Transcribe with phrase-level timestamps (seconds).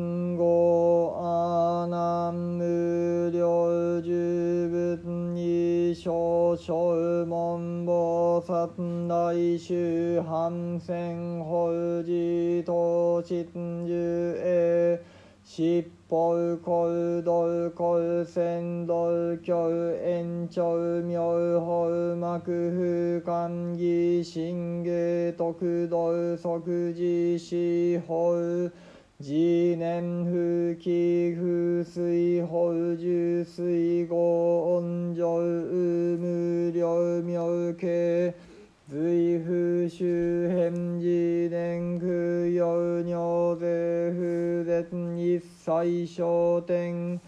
[0.00, 0.63] ン小
[9.54, 11.70] 大衆反戦法
[12.02, 13.94] 事等真珠
[14.36, 15.00] へ
[15.44, 28.72] しっぽうこうどうこうせんどうきょうえんちょうみょうほうまくふかんぎしんげとくどうそくじしほう
[29.20, 34.53] じねんふきふすいほうじゅすいごう
[46.04, 47.20] 切商店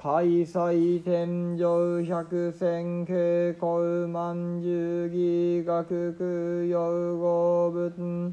[0.00, 8.32] 開催天上百千慶光万十義学空用語仏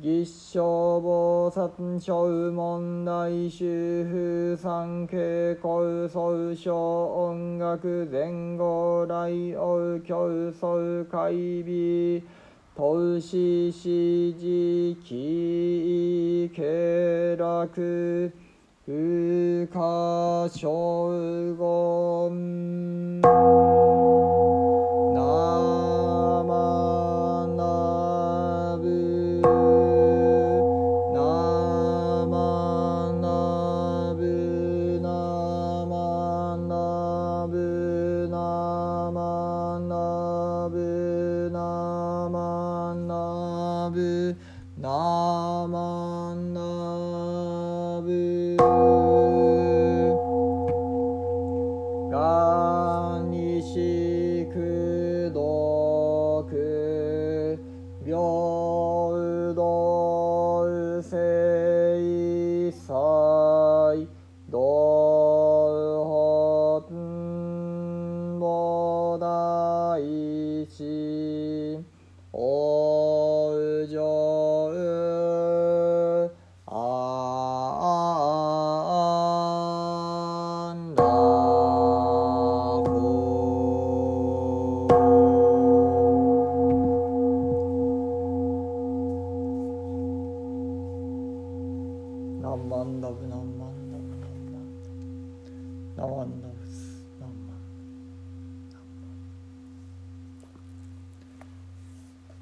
[0.00, 3.64] 吉祥菩薩小問題修
[4.04, 12.22] 風三景高総小音楽前後来王競争会美
[12.76, 17.66] 投資史事記慶楽
[18.88, 21.58] 風化小言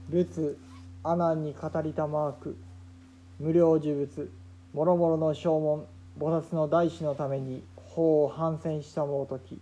[0.09, 0.57] 仏
[1.03, 2.57] 阿南に語りたマーク
[3.39, 4.29] 無料呪物
[4.73, 5.87] もろもろの証文
[6.19, 9.61] 菩薩の大師のために法を反戦したもうとき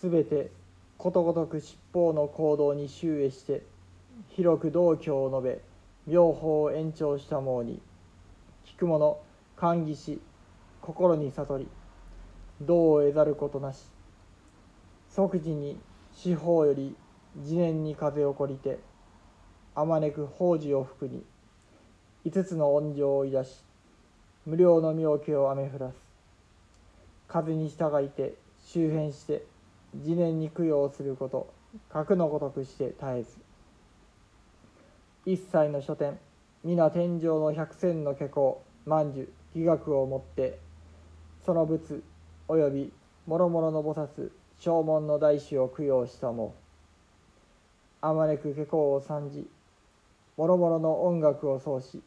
[0.00, 0.50] すべて
[0.98, 3.62] ことごとく七宝の行動に周囲して
[4.30, 5.42] 広く道教を述
[6.06, 7.80] べ妙法を延長したもうに
[8.66, 9.18] 聞く者
[9.56, 10.20] 歓喜し
[10.80, 11.68] 心に悟り
[12.60, 13.92] 道を得ざることなし。
[15.14, 15.78] 即時に
[16.14, 16.96] 四方より
[17.40, 18.78] 次年に風をこりて
[19.74, 21.24] あまねく法事を服に
[22.24, 23.64] 五つの恩情をいだし
[24.44, 25.94] 無料の妙気を雨降らす。
[27.28, 28.34] 風に従いて
[28.66, 29.44] 周辺して
[30.02, 31.52] 次年に供養すること
[31.88, 33.30] 格のごとくして絶えず。
[35.24, 36.18] 一切の書店
[36.64, 40.58] 皆天上の百戦の化工万寿義学をもって
[41.46, 42.02] その仏
[42.48, 42.92] 及び
[43.26, 46.54] 諸々の菩薩正門の大師を供養したも。
[48.02, 49.48] あまねく下校を参じ
[50.36, 52.02] 諸々の音楽を奏し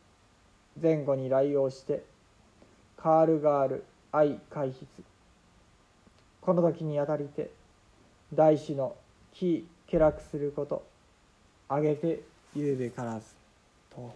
[0.81, 2.03] 前後に来用して
[2.97, 4.85] カールガール愛回筆
[6.41, 7.49] この時にあたりて
[8.33, 8.95] 大師の
[9.33, 10.85] 気気楽すること
[11.69, 12.19] あげて
[12.55, 13.25] 言うべからず。
[13.89, 14.13] と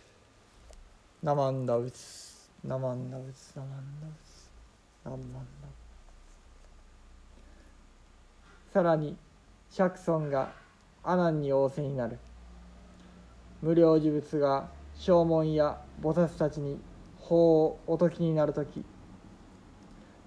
[1.22, 4.50] 「ナマンダウツナマンダウツナマンダウツ
[5.04, 5.46] ナマンダウツ」
[8.72, 9.16] さらに
[9.70, 10.52] 釈尊が
[11.04, 12.18] 阿南に仰せになる。
[13.62, 16.78] 無料呪物が正門や菩薩たちに
[17.18, 18.84] 法をお解きになる時。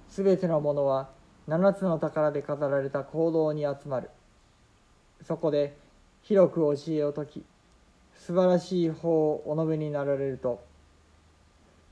[0.10, 1.10] すべてのものは
[1.48, 4.10] 七つの宝で飾られた行動に集まる。
[5.28, 5.76] そこで
[6.22, 7.44] 広く教えを解き
[8.16, 10.64] 素晴らしい法をお述べになられると。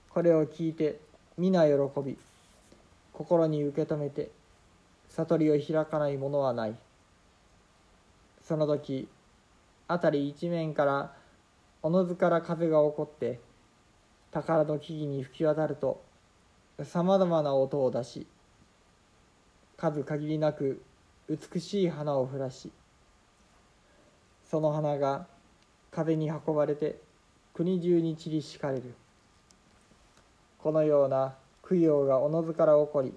[0.10, 1.00] これを聞いて
[1.38, 2.18] 皆喜び
[3.14, 4.30] 心に受け止めて
[5.10, 6.76] 悟りを開かないものはない。
[8.52, 9.08] その時
[9.88, 11.14] 辺り一面から
[11.82, 13.40] おのずから風が起こって
[14.30, 16.02] 宝の木々に吹き渡ると
[16.84, 18.28] さまざまな音を出し
[19.78, 20.84] 数限りなく
[21.30, 22.74] 美しい花を降らし
[24.50, 25.28] その花が
[25.90, 27.00] 風に運ばれて
[27.54, 28.94] 国中に散り敷かれる。
[30.60, 31.36] このような
[31.70, 33.14] 供養がおのずから起こり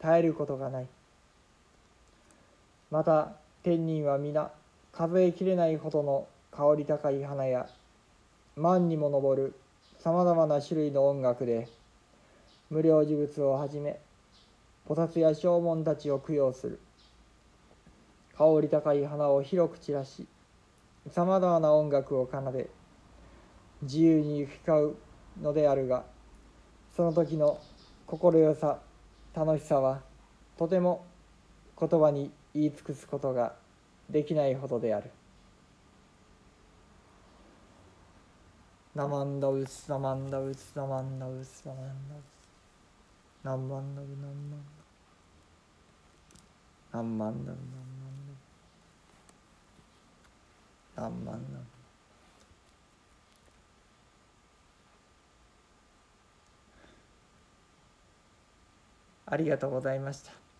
[0.00, 0.86] 絶えることがない。
[2.92, 3.32] また
[3.64, 4.50] 天人は皆
[4.92, 7.66] 数えきれないほどの香り高い花や
[8.56, 9.54] 万にも上る
[9.98, 11.66] さまざまな種類の音楽で
[12.68, 13.98] 無料呪物をはじめ
[14.86, 16.78] 菩薩や正門たちを供養する。
[18.36, 20.26] 香り高い花を広く散らし
[21.10, 22.68] さまざまな音楽を奏で
[23.80, 24.94] 自由に行き交
[25.40, 26.04] うのであるが
[26.94, 27.58] その時の
[28.06, 28.80] 心よさ
[29.34, 30.02] 楽しさは
[30.58, 31.06] とても
[31.80, 33.54] 言葉に言い尽くすことが
[34.08, 35.10] できないほどである。
[38.94, 42.44] ナマンダウスナマンダウスナマンダウスナマンダウス
[43.42, 44.04] ナマンダウナンマンダウ
[46.94, 48.26] ナンマンダウナマン
[50.96, 51.62] ダウナマンダウ
[59.26, 59.70] ありがとう。
[59.72, 60.53] ございました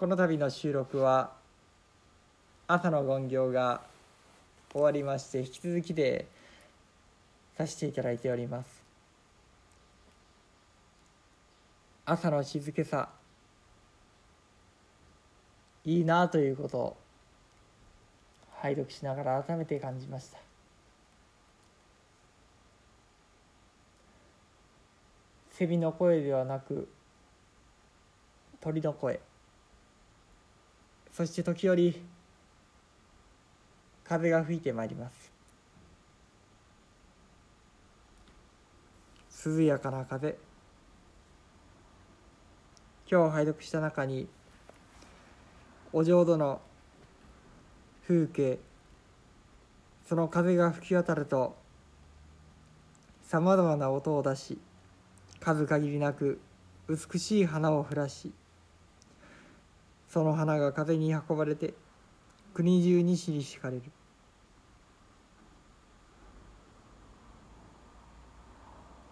[0.00, 1.30] この度の収録は
[2.66, 3.82] 朝の言行が
[4.72, 6.24] 終わりまして引き続きで
[7.58, 8.82] させていただいております。
[12.06, 13.10] 朝の静けさ
[15.84, 16.96] いいなということを
[18.62, 20.38] 拝読しながら改めて感じました。
[25.58, 26.88] 蛇の声ではなく
[28.62, 29.20] 鳥の声。
[31.20, 32.00] そして時折
[34.04, 35.30] 風が吹いてまいります。
[39.46, 40.38] 涼やかな風。
[43.06, 44.28] 今日拝読した中に
[45.92, 46.62] お浄土の
[48.08, 48.58] 風景。
[50.08, 51.54] その風が吹き渡ると
[53.24, 54.58] さまざまな音を出し
[55.38, 56.40] 数限りなく
[56.88, 58.32] 美しい花を降らし
[60.10, 61.72] その花が風に運ばれて
[62.52, 63.82] 国中に知りしかれる。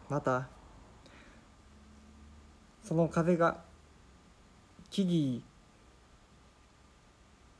[0.09, 0.49] また
[2.83, 3.63] その風が
[4.91, 5.45] 木々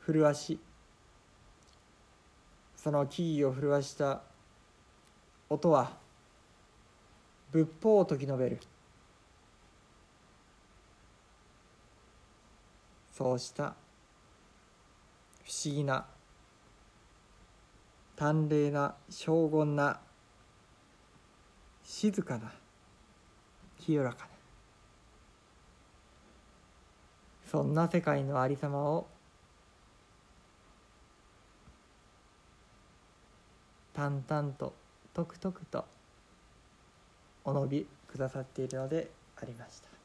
[0.05, 0.59] 震わし
[2.75, 4.21] その木々を震わした
[5.47, 5.93] 音は
[7.51, 8.59] 仏法を説き述べる。
[13.19, 13.75] そうした
[15.43, 16.05] 不思議な
[18.15, 19.99] 淡麗な荘厳な
[21.83, 22.53] 静かな
[23.77, 24.29] 清らかな
[27.51, 29.05] そんな世界のありさまを
[33.93, 34.73] 淡々と
[35.13, 35.83] とくとくと
[37.43, 39.98] お述びくださっているのでありました。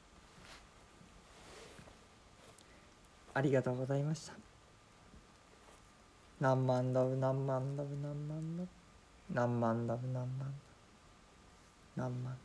[3.34, 4.32] ありがとうございました。
[6.40, 8.68] 何万ダブ何万ダブ何万ダブ
[9.34, 10.52] 何万ダブ何万ダブ
[11.96, 12.43] 何万ダブ